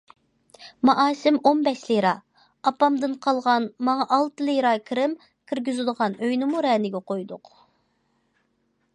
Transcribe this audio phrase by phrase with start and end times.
[0.89, 2.13] مائاشىم ئون بەش لىرا...
[2.71, 5.13] ئاپامدىن قالغان، ماڭا ئالتە لىرا كىرىم
[5.51, 7.53] كىرگۈزىدىغان ئۆينىمۇ رەنىگە قويدۇق.